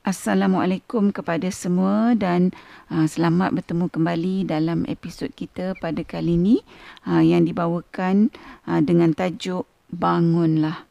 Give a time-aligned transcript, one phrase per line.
[0.00, 2.56] Assalamualaikum kepada semua dan
[2.88, 6.64] uh, selamat bertemu kembali dalam episod kita pada kali ini
[7.04, 8.32] uh, yang dibawakan
[8.64, 10.88] uh, dengan tajuk Bangunlah.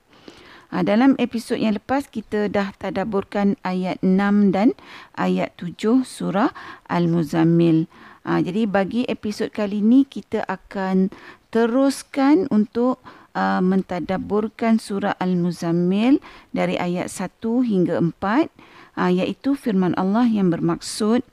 [0.70, 4.78] Uh, dalam episod yang lepas kita dah tadaburkan ayat 6 dan
[5.18, 6.54] ayat 7 surah
[6.86, 7.90] Al-Muzammil.
[8.22, 11.10] Uh, jadi bagi episod kali ini kita akan
[11.50, 13.02] teruskan untuk
[13.34, 16.22] uh, mentadaburkan surah Al-Muzammil
[16.54, 21.24] dari ayat 1 hingga 4 uh, iaitu firman Allah yang bermaksud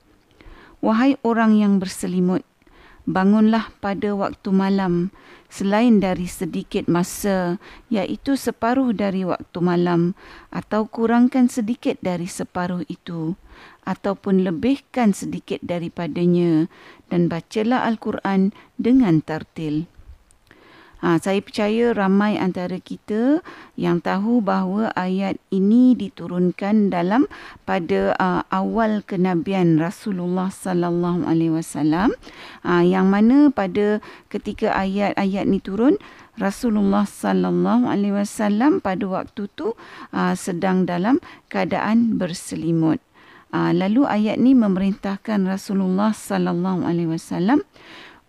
[0.79, 2.47] wahai orang yang berselimut
[3.07, 5.11] bangunlah pada waktu malam
[5.47, 7.55] selain dari sedikit masa
[7.87, 10.11] iaitu separuh dari waktu malam
[10.51, 13.39] atau kurangkan sedikit dari separuh itu
[13.87, 16.67] ataupun lebihkan sedikit daripadanya
[17.07, 19.87] dan bacalah al-Quran dengan tartil
[20.97, 23.45] Ha, saya percaya ramai antara kita
[23.77, 27.29] yang tahu bahawa ayat ini diturunkan dalam
[27.69, 32.17] pada uh, awal kenabian Rasulullah sallallahu alaihi wasallam
[32.65, 34.01] ha, yang mana pada
[34.33, 36.01] ketika ayat-ayat ini turun
[36.41, 39.77] Rasulullah sallallahu alaihi wasallam pada waktu tu
[40.17, 41.21] uh, sedang dalam
[41.53, 42.97] keadaan berselimut.
[43.53, 47.61] Uh, lalu ayat ini memerintahkan Rasulullah sallallahu alaihi wasallam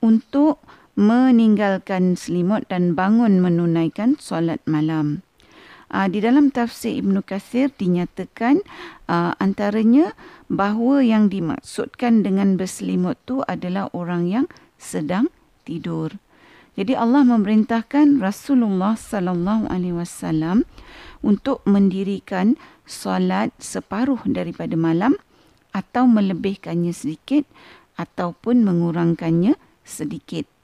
[0.04, 0.60] untuk
[0.98, 5.22] meninggalkan selimut dan bangun menunaikan solat malam.
[5.88, 8.60] Uh, di dalam tafsir Ibn Kathir dinyatakan
[9.06, 10.12] uh, antaranya
[10.50, 14.46] bahawa yang dimaksudkan dengan berselimut tu adalah orang yang
[14.76, 15.30] sedang
[15.62, 16.18] tidur.
[16.74, 20.66] Jadi Allah memerintahkan Rasulullah sallallahu alaihi wasallam
[21.22, 25.14] untuk mendirikan solat separuh daripada malam
[25.70, 27.46] atau melebihkannya sedikit
[27.96, 29.54] ataupun mengurangkannya
[29.86, 30.57] sedikit.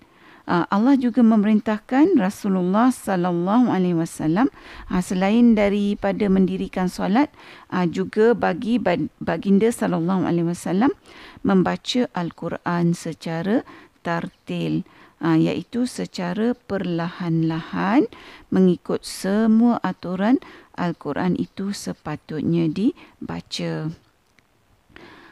[0.45, 4.53] Ah, Allah juga memerintahkan Rasulullah sallallahu alaihi wasallam
[4.93, 7.33] ah, selain daripada mendirikan solat
[7.73, 8.77] ah, juga bagi
[9.25, 10.93] baginda sallallahu alaihi wasallam
[11.41, 13.65] membaca al-Quran secara
[14.05, 14.85] tartil
[15.25, 18.05] iaitu secara perlahan-lahan
[18.53, 20.37] mengikut semua aturan
[20.77, 23.89] al-Quran itu sepatutnya dibaca.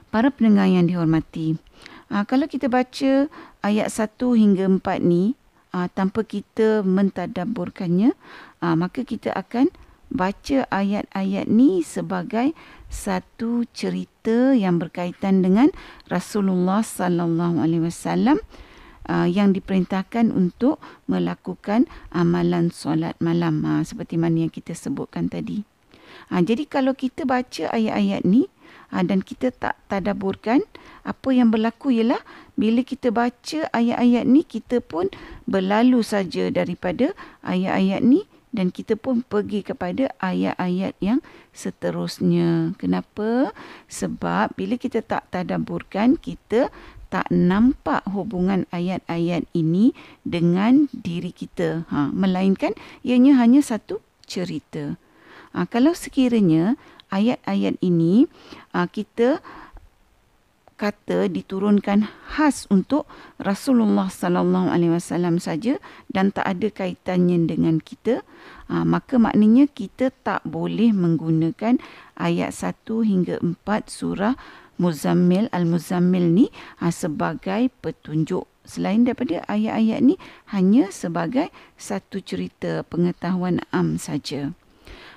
[0.09, 1.61] Para pendengar yang dihormati,
[2.09, 3.29] kalau kita baca
[3.63, 5.39] ayat 1 hingga 4 ni
[5.73, 8.13] ha, tanpa kita mentadaburkannya,
[8.61, 9.71] ha, maka kita akan
[10.13, 12.53] baca ayat-ayat ni sebagai
[12.93, 15.73] satu cerita yang berkaitan dengan
[16.13, 18.37] Rasulullah sallallahu alaihi wasallam
[19.09, 20.79] yang diperintahkan untuk
[21.11, 25.65] melakukan amalan solat malam ha, seperti mana yang kita sebutkan tadi.
[26.29, 28.52] Ha, jadi kalau kita baca ayat-ayat ni
[28.93, 30.61] ha, dan kita tak tadaburkan
[31.03, 32.21] apa yang berlaku ialah
[32.55, 35.09] bila kita baca ayat-ayat ni kita pun
[35.49, 41.25] berlalu saja daripada ayat-ayat ni dan kita pun pergi kepada ayat-ayat yang
[41.57, 42.77] seterusnya.
[42.77, 43.57] Kenapa?
[43.89, 46.69] Sebab bila kita tak tadaburkan kita
[47.09, 49.93] tak nampak hubungan ayat-ayat ini
[50.25, 51.85] dengan diri kita.
[51.93, 52.73] Ha, melainkan
[53.05, 54.97] ianya hanya satu cerita.
[55.53, 56.81] Ha, kalau sekiranya
[57.13, 58.27] ayat-ayat ini
[58.73, 59.45] uh, kita
[60.81, 63.07] kata diturunkan khas untuk
[63.39, 65.79] Rasulullah sallallahu alaihi wasallam saja
[66.11, 68.27] dan tak ada kaitannya dengan kita
[68.67, 71.79] uh, maka maknanya kita tak boleh menggunakan
[72.19, 74.35] ayat 1 hingga 4 surah
[74.83, 76.47] Muzammil Al-Muzammil ni
[76.83, 80.15] uh, sebagai petunjuk selain daripada ayat-ayat ni
[80.51, 84.55] hanya sebagai satu cerita pengetahuan am saja.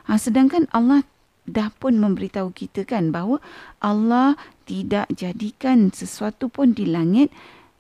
[0.06, 1.02] Ha, sedangkan Allah
[1.46, 3.38] dah pun memberitahu kita kan bahawa
[3.82, 4.34] Allah
[4.66, 7.30] tidak jadikan sesuatu pun di langit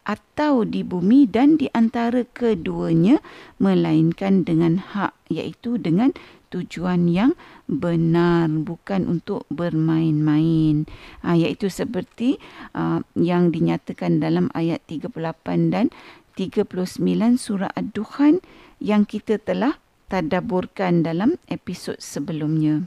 [0.05, 3.17] atau di bumi dan di antara keduanya
[3.57, 6.13] melainkan dengan hak iaitu dengan
[6.53, 7.33] tujuan yang
[7.65, 10.85] benar bukan untuk bermain-main
[11.25, 12.37] ha, iaitu seperti
[12.77, 15.89] uh, yang dinyatakan dalam ayat 38 dan
[16.37, 16.69] 39
[17.41, 18.45] surah Ad-Dukhan
[18.77, 22.85] yang kita telah tadaburkan dalam episod sebelumnya.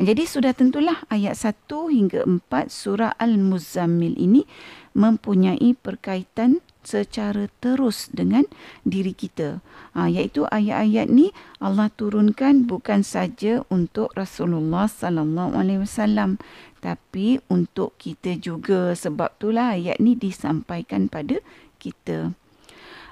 [0.00, 4.48] Jadi sudah tentulah ayat 1 hingga 4 surah Al-Muzammil ini
[4.96, 8.42] mempunyai perkaitan secara terus dengan
[8.82, 9.62] diri kita.
[9.94, 11.30] Ha, iaitu ayat-ayat ni
[11.62, 16.42] Allah turunkan bukan saja untuk Rasulullah sallallahu alaihi wasallam
[16.82, 21.38] tapi untuk kita juga sebab itulah ayat ni disampaikan pada
[21.78, 22.34] kita.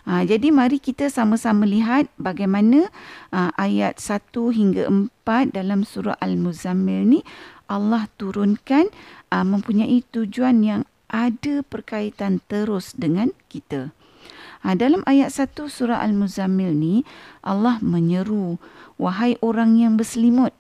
[0.09, 2.89] Ha, jadi mari kita sama-sama lihat bagaimana
[3.37, 7.21] uh, ayat 1 hingga 4 dalam surah Al-Muzammil ni
[7.69, 8.89] Allah turunkan
[9.29, 10.83] uh, mempunyai tujuan yang
[11.13, 13.93] ada perkaitan terus dengan kita.
[14.65, 17.05] Ha, dalam ayat 1 surah Al-Muzammil ni
[17.45, 18.57] Allah menyeru
[18.97, 20.57] wahai orang yang berselimut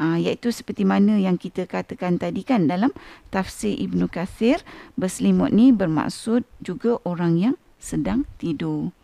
[0.00, 2.90] Ha, iaitu seperti mana yang kita katakan tadi kan dalam
[3.30, 4.58] tafsir Ibnu Kathir
[4.98, 8.94] berselimut ni bermaksud juga orang yang sedang tidur.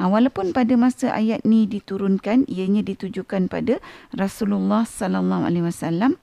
[0.00, 3.78] Ha, walaupun pada masa ayat ni diturunkan ianya ditujukan pada
[4.16, 6.18] Rasulullah sallallahu alaihi wasallam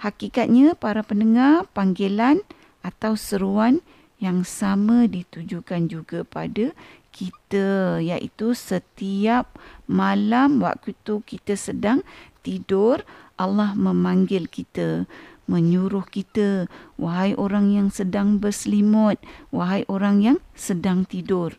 [0.00, 2.40] hakikatnya para pendengar panggilan
[2.80, 3.84] atau seruan
[4.18, 6.72] yang sama ditujukan juga pada
[7.10, 9.50] kita iaitu setiap
[9.90, 12.06] malam waktu kita sedang
[12.46, 13.02] tidur
[13.40, 15.08] Allah memanggil kita
[15.50, 19.18] menyuruh kita wahai orang yang sedang berselimut
[19.50, 21.58] wahai orang yang sedang tidur.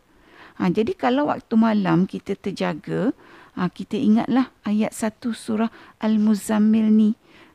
[0.56, 3.12] Ha, jadi kalau waktu malam kita terjaga
[3.60, 5.68] ha, kita ingatlah ayat satu surah
[6.00, 7.10] Al-Muzammil ni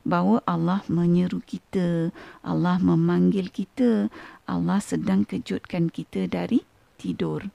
[0.05, 4.07] bahawa Allah menyeru kita Allah memanggil kita
[4.45, 6.63] Allah sedang kejutkan kita dari
[6.95, 7.49] tidur.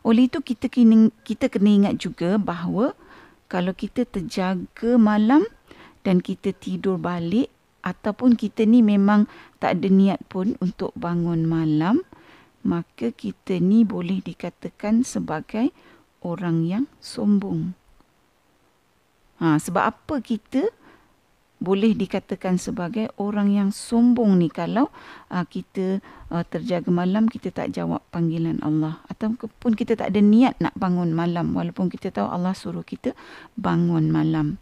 [0.00, 2.96] Oleh itu kita kena, kita kena ingat juga bahawa
[3.52, 5.44] kalau kita terjaga malam
[6.06, 9.24] dan kita tidur balik ataupun kita ni memang
[9.56, 12.04] tak ada niat pun untuk bangun malam
[12.60, 15.72] maka kita ni boleh dikatakan sebagai
[16.20, 17.72] orang yang sombong.
[19.40, 20.68] Ha, sebab apa kita
[21.60, 24.88] boleh dikatakan sebagai orang yang sombong ni kalau
[25.28, 26.00] uh, kita
[26.32, 31.12] uh, terjaga malam kita tak jawab panggilan Allah ataupun kita tak ada niat nak bangun
[31.12, 33.12] malam walaupun kita tahu Allah suruh kita
[33.60, 34.56] bangun malam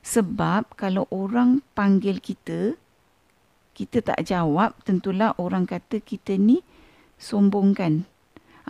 [0.00, 2.76] sebab kalau orang panggil kita
[3.76, 6.64] kita tak jawab tentulah orang kata kita ni
[7.16, 8.08] sombong kan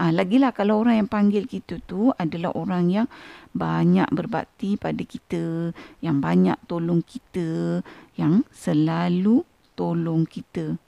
[0.00, 3.06] Ha, lagilah kalau orang yang panggil kita tu adalah orang yang
[3.53, 7.85] banyak berbakti pada kita, yang banyak tolong kita,
[8.17, 9.44] yang selalu
[9.76, 10.81] tolong kita.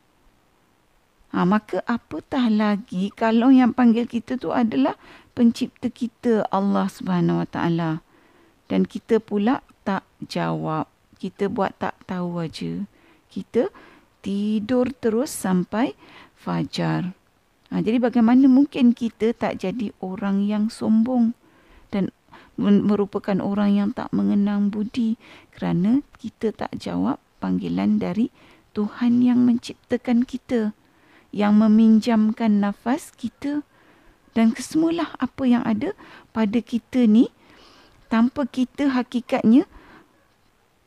[1.36, 4.96] Ha, maka apatah lagi kalau yang panggil kita tu adalah
[5.36, 7.90] pencipta kita Allah Subhanahu Wa Taala
[8.72, 10.88] dan kita pula tak jawab.
[11.18, 12.86] Kita buat tak tahu aja.
[13.30, 13.70] Kita
[14.22, 15.94] tidur terus sampai
[16.38, 17.14] fajar.
[17.70, 21.32] Ha, jadi bagaimana mungkin kita tak jadi orang yang sombong
[21.88, 22.12] dan
[22.60, 25.16] merupakan orang yang tak mengenang budi
[25.56, 28.28] kerana kita tak jawab panggilan dari
[28.76, 30.76] Tuhan yang menciptakan kita,
[31.32, 33.64] yang meminjamkan nafas kita
[34.32, 35.92] dan kesemualah apa yang ada
[36.32, 37.28] pada kita ni
[38.12, 39.64] tanpa kita hakikatnya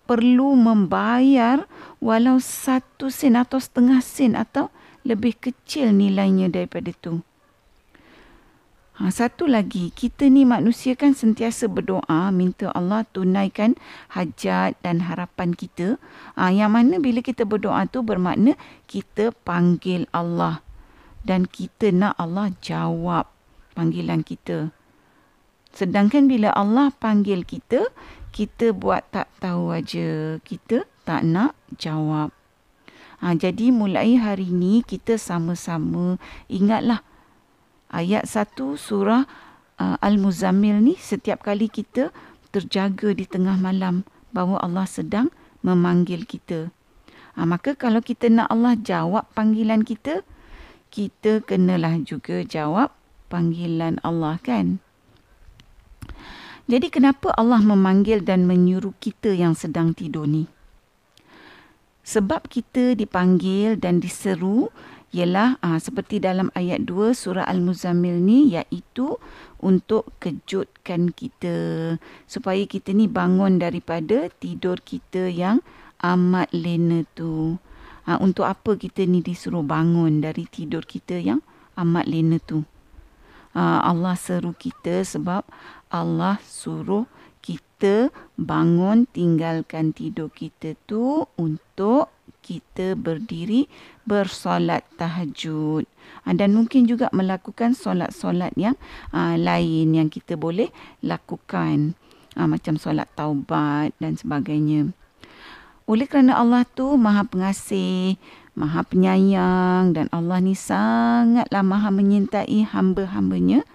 [0.06, 1.66] perlu membayar
[1.98, 4.70] walau satu sen atau setengah sen atau
[5.02, 7.26] lebih kecil nilainya daripada itu.
[8.96, 13.76] Ha, satu lagi, kita ni manusia kan sentiasa berdoa minta Allah tunaikan
[14.16, 16.00] hajat dan harapan kita.
[16.40, 18.56] Ha, yang mana bila kita berdoa tu bermakna
[18.88, 20.64] kita panggil Allah
[21.28, 23.28] dan kita nak Allah jawab
[23.76, 24.72] panggilan kita.
[25.76, 27.92] Sedangkan bila Allah panggil kita,
[28.32, 30.40] kita buat tak tahu aja.
[30.40, 32.32] Kita tak nak jawab.
[33.20, 36.20] Ha, jadi mulai hari ini kita sama-sama
[36.52, 37.04] ingatlah
[37.92, 39.24] ayat satu surah
[39.80, 42.12] uh, Al-Muzammil ni setiap kali kita
[42.52, 44.04] terjaga di tengah malam
[44.36, 45.32] bahawa Allah sedang
[45.64, 46.72] memanggil kita.
[47.36, 50.24] Ha, maka kalau kita nak Allah jawab panggilan kita,
[50.92, 52.96] kita kenalah juga jawab
[53.28, 54.85] panggilan Allah kan.
[56.66, 60.50] Jadi kenapa Allah memanggil dan menyuruh kita yang sedang tidur ni?
[62.06, 64.70] sebab kita dipanggil dan diseru
[65.10, 69.18] ialah aa, ah, seperti dalam ayat 2 surah Al-Muzammil ni iaitu
[69.58, 71.98] untuk kejutkan kita
[72.30, 75.66] supaya kita ni bangun daripada tidur kita yang
[76.06, 77.58] amat lena tu.
[78.06, 81.42] Ha, untuk apa kita ni disuruh bangun dari tidur kita yang
[81.74, 82.62] amat lena tu?
[83.56, 85.48] Allah seru kita sebab
[85.88, 87.08] Allah suruh
[87.40, 92.12] kita bangun tinggalkan tidur kita tu untuk
[92.44, 93.72] kita berdiri
[94.04, 95.88] bersolat tahajud
[96.28, 98.78] ah, dan mungkin juga melakukan solat-solat yang
[99.16, 100.70] lain yang kita boleh
[101.02, 101.98] lakukan
[102.36, 104.92] macam solat taubat dan sebagainya.
[105.86, 108.18] Oleh kerana Allah tu Maha Pengasih,
[108.56, 113.68] Maha Penyayang dan Allah ni sangatlah Maha menyintai hamba-hambanya.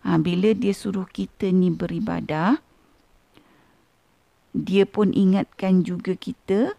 [0.00, 2.60] Uh, bila dia suruh kita ni beribadah,
[4.56, 6.72] dia pun ingatkan juga kita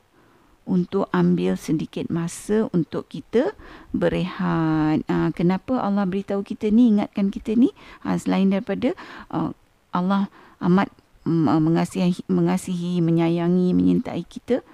[0.66, 3.54] untuk ambil sedikit masa untuk kita
[3.94, 5.06] berehat.
[5.06, 7.70] Uh, kenapa Allah beritahu kita ni, ingatkan kita ni?
[8.02, 8.98] Uh, selain daripada
[9.30, 9.54] uh,
[9.94, 10.34] Allah
[10.66, 10.90] amat
[11.30, 14.66] uh, mengasihi, mengasihi, menyayangi, menyintai kita.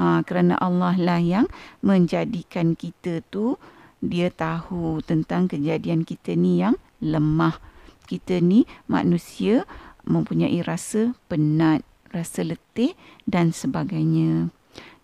[0.00, 1.44] Uh, kerana Allah lah yang
[1.84, 3.60] menjadikan kita tu,
[4.00, 7.60] dia tahu tentang kejadian kita ni yang lemah.
[8.08, 9.68] Kita ni manusia
[10.08, 14.50] mempunyai rasa penat rasa letih dan sebagainya.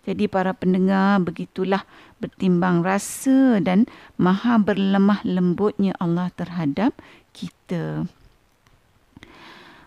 [0.07, 1.83] Jadi para pendengar begitulah
[2.23, 6.95] bertimbang rasa dan maha berlemah lembutnya Allah terhadap
[7.35, 8.07] kita.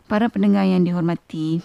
[0.05, 1.64] Para pendengar yang dihormati,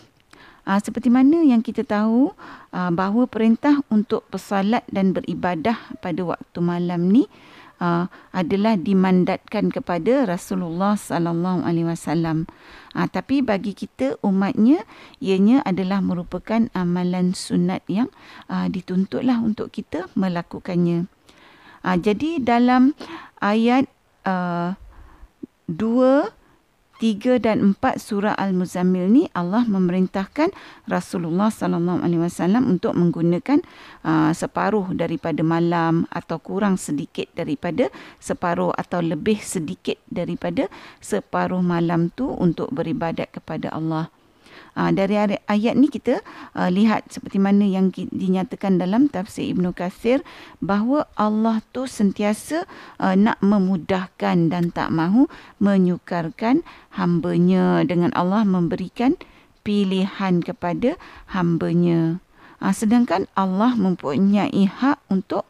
[0.66, 2.34] uh, seperti mana yang kita tahu
[2.74, 7.30] uh, bahawa perintah untuk bersalat dan beribadah pada waktu malam ni
[7.80, 12.50] uh, adalah dimandatkan kepada Rasulullah sallallahu alaihi wasallam.
[12.96, 14.88] Tapi bagi kita umatnya
[15.20, 18.08] ianya adalah merupakan amalan sunat yang
[18.48, 21.12] uh, dituntutlah untuk kita melakukannya.
[21.84, 22.96] Uh, jadi dalam
[23.44, 23.92] ayat
[24.26, 25.76] 2
[26.96, 30.56] 3 dan 4 surah Al-Muzammil ni Allah memerintahkan
[30.88, 33.60] Rasulullah sallallahu alaihi wasallam untuk menggunakan
[34.08, 37.92] uh, separuh daripada malam atau kurang sedikit daripada
[38.24, 40.72] separuh atau lebih sedikit daripada
[41.04, 44.15] separuh malam tu untuk beribadat kepada Allah.
[44.76, 45.16] Uh, dari
[45.48, 46.20] ayat ni kita
[46.52, 50.20] uh, lihat seperti mana yang dinyatakan dalam tafsir Ibnu Katsir
[50.60, 52.68] bahawa Allah tu sentiasa
[53.00, 55.32] uh, nak memudahkan dan tak mahu
[55.64, 59.16] menyukarkan hambanya dengan Allah memberikan
[59.64, 61.00] pilihan kepada
[61.32, 62.20] hambanya.
[62.60, 65.48] Uh, sedangkan Allah mempunyai hak untuk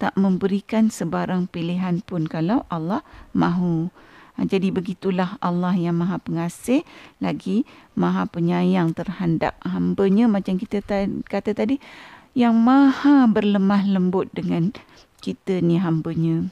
[0.00, 3.00] tak memberikan sebarang pilihan pun kalau Allah
[3.32, 3.88] mahu.
[4.34, 6.82] Ha, jadi begitulah Allah yang maha pengasih
[7.22, 7.62] lagi
[7.94, 10.82] maha penyayang terhadap hambanya macam kita
[11.30, 11.78] kata tadi
[12.34, 14.74] yang maha berlemah lembut dengan
[15.22, 16.50] kita ni hambanya.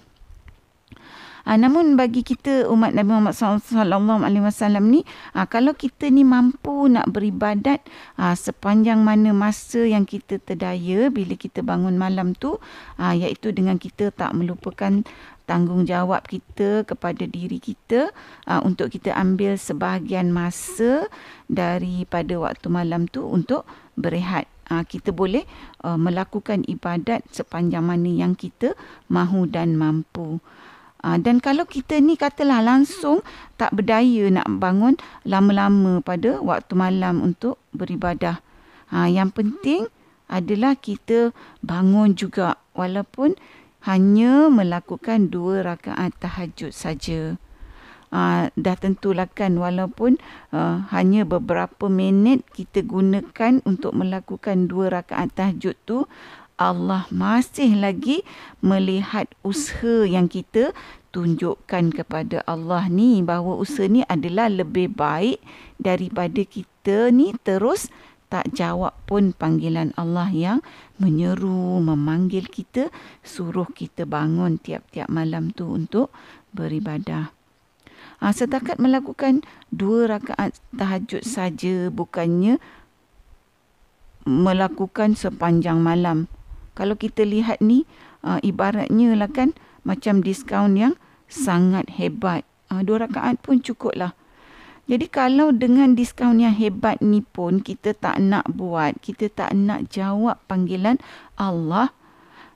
[1.42, 5.02] Ha, namun bagi kita umat Nabi Muhammad sallallahu alaihi wasallam ni
[5.34, 7.82] ha, kalau kita ni mampu nak beribadat
[8.14, 12.62] ha, sepanjang mana masa yang kita terdaya bila kita bangun malam tu
[12.98, 15.02] ha, iaitu dengan kita tak melupakan
[15.44, 18.14] tanggungjawab kita kepada diri kita
[18.46, 21.10] uh, untuk kita ambil sebahagian masa
[21.50, 23.66] daripada waktu malam tu untuk
[23.98, 24.48] berehat.
[24.72, 25.44] Uh, kita boleh
[25.84, 28.72] uh, melakukan ibadat sepanjang mana yang kita
[29.12, 30.40] mahu dan mampu.
[31.02, 33.26] Uh, dan kalau kita ni katalah langsung
[33.58, 34.94] tak berdaya nak bangun
[35.26, 38.38] lama-lama pada waktu malam untuk beribadah.
[38.94, 39.90] Uh, yang penting
[40.30, 43.34] adalah kita bangun juga walaupun
[43.82, 47.34] hanya melakukan dua rakaat tahajud saja.
[48.12, 50.20] Uh, dah tentulah kan walaupun
[50.52, 56.04] uh, hanya beberapa minit kita gunakan untuk melakukan dua rakaat tahajud tu
[56.70, 58.22] Allah masih lagi
[58.62, 60.70] melihat usaha yang kita
[61.10, 65.42] tunjukkan kepada Allah ni bahawa usaha ni adalah lebih baik
[65.82, 67.90] daripada kita ni terus
[68.32, 70.64] tak jawab pun panggilan Allah yang
[70.96, 72.88] menyeru, memanggil kita,
[73.20, 76.08] suruh kita bangun tiap-tiap malam tu untuk
[76.56, 77.28] beribadah.
[78.24, 82.56] Ha, setakat melakukan dua rakaat tahajud saja bukannya
[84.24, 86.30] melakukan sepanjang malam.
[86.72, 87.84] Kalau kita lihat ni,
[88.24, 89.52] uh, ibaratnya lah kan
[89.82, 90.94] macam diskaun yang
[91.28, 92.46] sangat hebat.
[92.72, 94.12] Uh, dua rakaat pun cukup lah.
[94.90, 99.86] Jadi kalau dengan diskaun yang hebat ni pun kita tak nak buat, kita tak nak
[99.94, 100.98] jawab panggilan
[101.38, 101.94] Allah,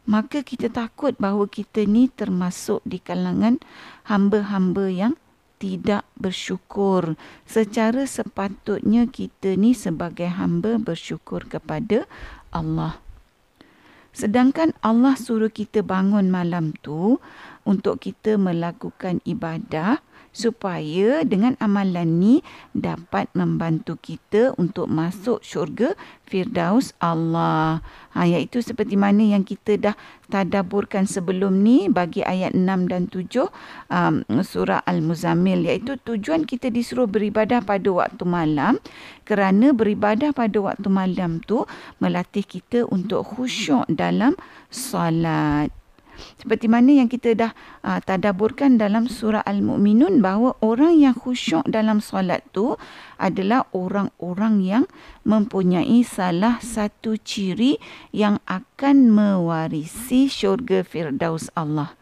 [0.06, 3.62] maka kita takut bahawa kita ni termasuk di kalangan
[4.10, 5.14] hamba-hamba yang
[5.62, 7.14] tidak bersyukur.
[7.46, 12.04] Secara sepatutnya kita ni sebagai hamba bersyukur kepada
[12.50, 13.05] Allah.
[14.16, 17.20] Sedangkan Allah suruh kita bangun malam tu
[17.68, 20.00] untuk kita melakukan ibadah,
[20.36, 22.34] supaya dengan amalan ni
[22.76, 25.96] dapat membantu kita untuk masuk syurga
[26.28, 27.80] Firdaus Allah.
[28.12, 29.96] Ha, iaitu seperti mana yang kita dah
[30.28, 33.48] tadaburkan sebelum ni bagi ayat 6 dan 7
[33.88, 34.14] um,
[34.44, 35.64] surah Al-Muzammil.
[35.64, 38.76] Iaitu tujuan kita disuruh beribadah pada waktu malam
[39.24, 41.64] kerana beribadah pada waktu malam tu
[42.02, 44.36] melatih kita untuk khusyuk dalam
[44.68, 45.85] solat.
[46.36, 47.52] Seperti mana yang kita dah
[47.84, 52.76] uh, tadaburkan dalam surah Al-Mu'minun bahawa orang yang khusyuk dalam solat tu
[53.20, 54.84] adalah orang-orang yang
[55.24, 57.80] mempunyai salah satu ciri
[58.12, 61.96] yang akan mewarisi syurga Firdaus Allah.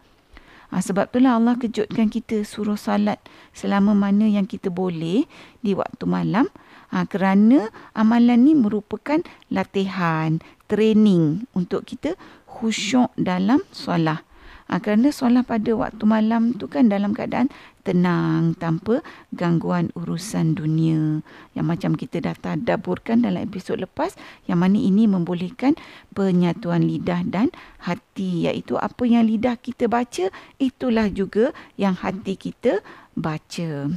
[0.73, 3.21] Ha, sebab itulah Allah kejutkan kita suruh salat
[3.55, 5.23] selama mana yang kita boleh
[5.63, 6.51] di waktu malam.
[6.91, 12.17] Ha, kerana amalan ni merupakan latihan, training untuk kita
[12.55, 14.23] khusyuk dalam solat.
[14.65, 17.53] Ha, kerana solat pada waktu malam tu kan dalam keadaan
[17.85, 21.21] tenang tanpa gangguan urusan dunia.
[21.53, 24.17] Yang macam kita dah tadaburkan dalam episod lepas
[24.49, 25.77] yang mana ini membolehkan
[26.17, 27.53] penyatuan lidah dan
[27.85, 28.49] hati.
[28.49, 32.81] Iaitu apa yang lidah kita baca itulah juga yang hati kita
[33.13, 33.93] baca.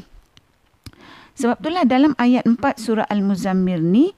[1.39, 4.13] Sebab itulah dalam ayat 4 surah Al-Muzammil ni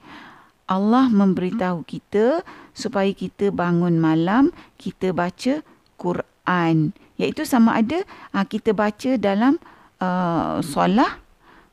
[0.71, 5.59] Allah memberitahu kita supaya kita bangun malam, kita baca
[5.99, 6.95] Quran.
[7.19, 9.59] Iaitu sama ada uh, kita baca dalam
[9.99, 11.19] uh, solat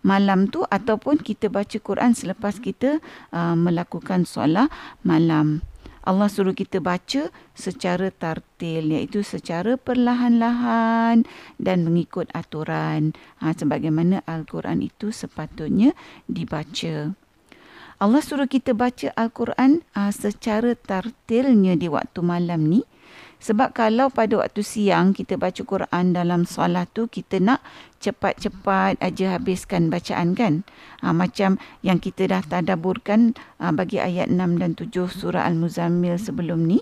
[0.02, 2.98] malam tu ataupun kita baca Quran selepas kita
[3.30, 4.66] uh, melakukan solat
[5.06, 5.62] malam.
[6.08, 11.28] Allah suruh kita baca secara tartil iaitu secara perlahan-lahan
[11.60, 13.12] dan mengikut aturan
[13.44, 15.92] ha, sebagaimana Al-Quran itu sepatutnya
[16.24, 17.12] dibaca.
[17.98, 22.86] Allah suruh kita baca Al-Quran uh, secara tartilnya di waktu malam ni.
[23.42, 27.58] Sebab kalau pada waktu siang kita baca Quran dalam solat tu kita nak
[27.98, 30.62] cepat-cepat aja habiskan bacaan kan.
[31.02, 36.70] Ha, macam yang kita dah tadaburkan uh, bagi ayat 6 dan 7 surah Al-Muzammil sebelum
[36.70, 36.78] ni.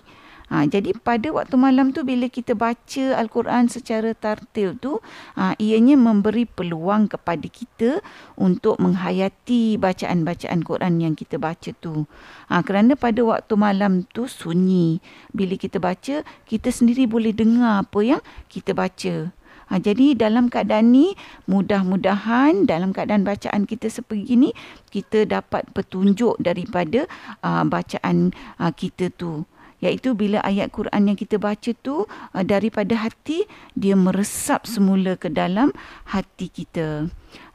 [0.47, 5.03] Ha, jadi pada waktu malam tu bila kita baca Al-Quran secara tartil tu,
[5.35, 7.99] ha, ianya memberi peluang kepada kita
[8.39, 12.07] untuk menghayati bacaan-bacaan Quran yang kita baca tu.
[12.47, 15.03] Ha, kerana pada waktu malam tu sunyi.
[15.35, 19.35] Bila kita baca, kita sendiri boleh dengar apa yang kita baca.
[19.67, 21.11] Ha, jadi dalam keadaan ni
[21.43, 24.55] mudah-mudahan dalam keadaan bacaan kita seperti ini
[24.95, 27.03] kita dapat petunjuk daripada
[27.43, 28.31] uh, bacaan
[28.63, 29.43] uh, kita tu
[29.81, 33.45] iaitu bila ayat Quran yang kita baca tu uh, daripada hati
[33.77, 35.73] dia meresap semula ke dalam
[36.09, 37.09] hati kita.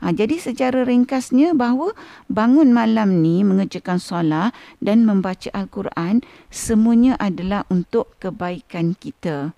[0.04, 1.96] Ha, jadi secara ringkasnya bahawa
[2.28, 9.56] bangun malam ni mengerjakan solat dan membaca Al-Quran semuanya adalah untuk kebaikan kita.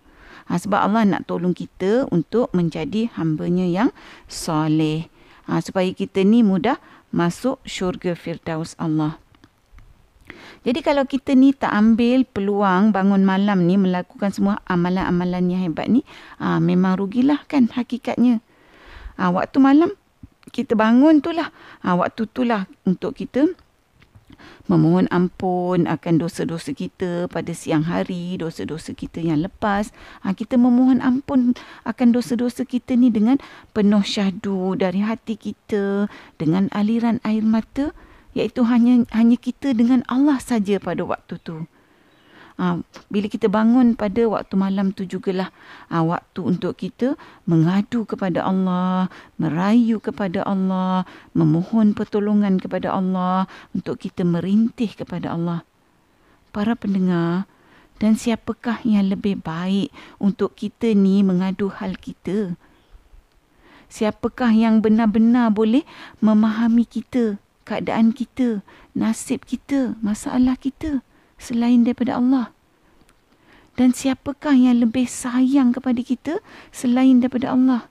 [0.49, 3.91] Ha, sebab Allah nak tolong kita untuk menjadi hambanya yang
[4.29, 5.09] soleh.
[5.49, 6.81] Ha, supaya kita ni mudah
[7.13, 9.24] masuk syurga Firdaus Allah.
[10.65, 15.93] Jadi kalau kita ni tak ambil peluang bangun malam ni melakukan semua amalan-amalan yang hebat
[15.93, 16.01] ni,
[16.41, 18.41] ah, memang rugilah kan hakikatnya.
[19.21, 19.93] Ah, waktu malam
[20.51, 21.53] kita bangun tu lah.
[21.85, 23.53] Ah, waktu tu lah untuk kita
[24.67, 29.93] memohon ampun akan dosa-dosa kita pada siang hari, dosa-dosa kita yang lepas.
[30.25, 31.53] Ha, kita memohon ampun
[31.85, 33.37] akan dosa-dosa kita ni dengan
[33.77, 36.09] penuh syahdu dari hati kita,
[36.41, 37.93] dengan aliran air mata
[38.35, 41.65] iaitu hanya hanya kita dengan Allah saja pada waktu tu.
[42.55, 42.79] Ha,
[43.11, 45.51] bila kita bangun pada waktu malam tu jugalah
[45.91, 47.19] ha, waktu untuk kita
[47.51, 49.11] mengadu kepada Allah,
[49.43, 51.03] merayu kepada Allah,
[51.35, 55.67] memohon pertolongan kepada Allah untuk kita merintih kepada Allah.
[56.55, 57.51] Para pendengar,
[57.99, 59.91] dan siapakah yang lebih baik
[60.23, 62.55] untuk kita ni mengadu hal kita?
[63.91, 65.83] Siapakah yang benar-benar boleh
[66.23, 68.61] memahami kita keadaan kita,
[68.93, 71.01] nasib kita, masalah kita
[71.41, 72.55] selain daripada Allah.
[73.75, 76.39] Dan siapakah yang lebih sayang kepada kita
[76.71, 77.91] selain daripada Allah?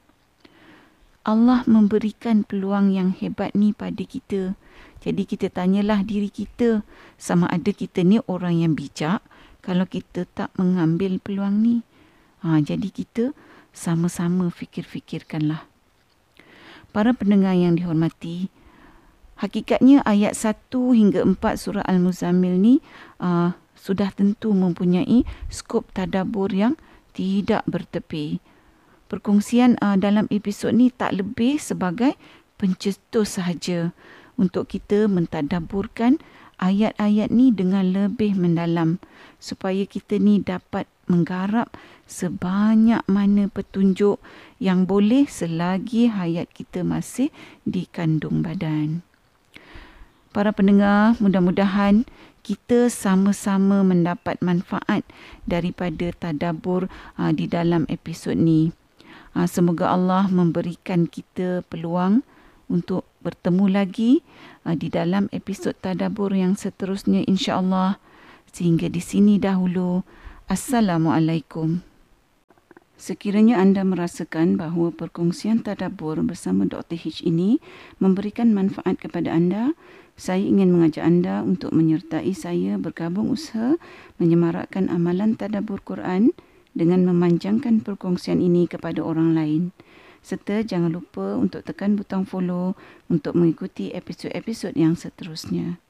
[1.27, 4.55] Allah memberikan peluang yang hebat ni pada kita.
[5.03, 6.83] Jadi kita tanyalah diri kita
[7.19, 9.19] sama ada kita ni orang yang bijak
[9.63, 11.83] kalau kita tak mengambil peluang ni.
[12.43, 13.31] Ha, jadi kita
[13.71, 15.67] sama-sama fikir-fikirkanlah.
[16.91, 18.51] Para pendengar yang dihormati,
[19.43, 22.79] Hakikatnya ayat 1 hingga 4 surah Al-Muzammil ni
[23.19, 26.79] uh, sudah tentu mempunyai skop tadabur yang
[27.11, 28.39] tidak bertepi.
[29.11, 32.15] Perkongsian uh, dalam episod ni tak lebih sebagai
[32.55, 33.91] pencetus sahaja
[34.39, 36.23] untuk kita mentadaburkan
[36.63, 39.03] ayat-ayat ni dengan lebih mendalam
[39.43, 41.67] supaya kita ni dapat menggarap
[42.07, 44.23] sebanyak mana petunjuk
[44.63, 47.27] yang boleh selagi hayat kita masih
[47.67, 49.03] di kandung badan
[50.33, 52.09] para pendengar, mudah-mudahan
[52.41, 55.05] kita sama-sama mendapat manfaat
[55.45, 58.73] daripada tadabur uh, di dalam episod ni.
[59.37, 62.25] Uh, semoga Allah memberikan kita peluang
[62.67, 64.11] untuk bertemu lagi
[64.65, 68.01] uh, di dalam episod tadabur yang seterusnya insya-Allah.
[68.49, 70.03] Sehingga di sini dahulu.
[70.51, 71.93] Assalamualaikum.
[72.93, 76.95] Sekiranya anda merasakan bahawa perkongsian tadabur bersama Dr.
[76.95, 77.57] H ini
[77.97, 79.73] memberikan manfaat kepada anda,
[80.13, 83.81] saya ingin mengajak anda untuk menyertai saya bergabung usaha
[84.21, 86.37] menyemarakkan amalan tadabur Quran
[86.77, 89.63] dengan memanjangkan perkongsian ini kepada orang lain.
[90.23, 92.79] Serta jangan lupa untuk tekan butang follow
[93.11, 95.81] untuk mengikuti episod-episod yang seterusnya.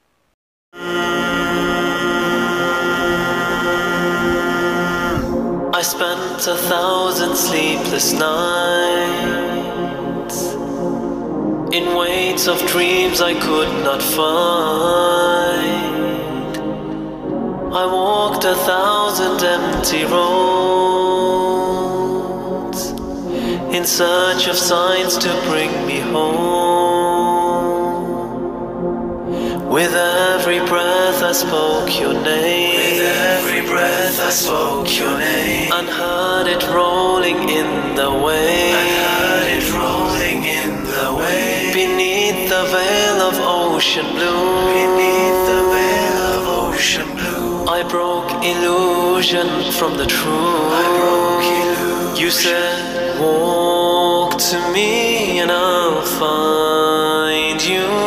[5.74, 9.43] I spent a thousand sleepless nights
[11.74, 15.74] in waits of dreams I could not find.
[17.74, 20.54] I walked a thousand empty roads
[23.76, 26.44] in search of signs to bring me home.
[29.68, 32.76] With every breath I spoke your name.
[32.76, 35.72] With every breath I spoke your name.
[35.72, 39.23] And heard it rolling in the I
[42.64, 44.66] the veil of ocean blue.
[44.74, 47.66] Beneath the veil of ocean blue.
[47.68, 50.72] I broke illusion from the truth.
[50.82, 52.22] I broke illusion.
[52.22, 58.03] You said, Walk to me and I'll find you.